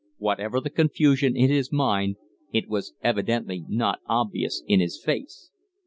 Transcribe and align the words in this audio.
Whatever 0.17 0.59
the 0.59 0.71
confusion 0.71 1.37
in 1.37 1.51
his 1.51 1.71
mind, 1.71 2.15
it 2.51 2.67
was 2.67 2.95
evidently 3.03 3.65
not 3.69 3.99
obvious 4.07 4.63
in 4.65 4.79
his 4.79 4.99
face. 4.99 5.51